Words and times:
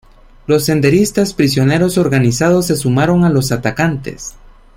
Los 0.47 0.65
senderistas 0.65 1.35
prisioneros 1.35 1.99
organizados 1.99 2.65
se 2.65 2.75
sumaron 2.75 3.23
a 3.23 3.29
los 3.29 3.51
atacantes. 3.51 4.33